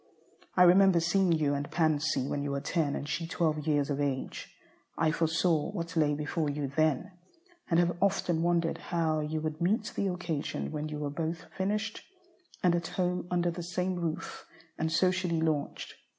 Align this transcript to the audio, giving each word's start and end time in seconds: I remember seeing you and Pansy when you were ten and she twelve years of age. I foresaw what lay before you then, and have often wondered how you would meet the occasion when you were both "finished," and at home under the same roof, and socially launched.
I 0.57 0.63
remember 0.63 0.99
seeing 0.99 1.31
you 1.31 1.53
and 1.53 1.69
Pansy 1.69 2.25
when 2.27 2.41
you 2.41 2.49
were 2.49 2.59
ten 2.59 2.95
and 2.95 3.07
she 3.07 3.27
twelve 3.27 3.67
years 3.67 3.91
of 3.91 4.01
age. 4.01 4.51
I 4.97 5.11
foresaw 5.11 5.69
what 5.73 5.95
lay 5.95 6.15
before 6.15 6.49
you 6.49 6.69
then, 6.75 7.11
and 7.69 7.79
have 7.79 7.95
often 8.01 8.41
wondered 8.41 8.79
how 8.79 9.19
you 9.19 9.41
would 9.41 9.61
meet 9.61 9.93
the 9.95 10.07
occasion 10.07 10.71
when 10.71 10.89
you 10.89 10.97
were 10.97 11.11
both 11.11 11.45
"finished," 11.55 12.01
and 12.63 12.73
at 12.73 12.87
home 12.97 13.27
under 13.29 13.51
the 13.51 13.61
same 13.61 13.93
roof, 13.93 14.47
and 14.75 14.91
socially 14.91 15.39
launched. 15.39 15.93